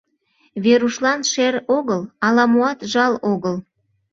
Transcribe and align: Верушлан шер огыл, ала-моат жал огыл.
Верушлан 0.63 1.21
шер 1.31 1.55
огыл, 1.77 2.01
ала-моат 2.25 2.79
жал 2.91 3.13
огыл. 3.31 3.55